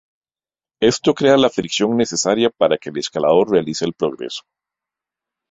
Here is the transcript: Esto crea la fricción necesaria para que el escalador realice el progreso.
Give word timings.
Esto 0.81 1.13
crea 1.13 1.37
la 1.37 1.51
fricción 1.51 1.95
necesaria 1.95 2.49
para 2.49 2.79
que 2.79 2.89
el 2.89 2.97
escalador 2.97 3.51
realice 3.51 3.85
el 3.85 3.93
progreso. 3.93 4.41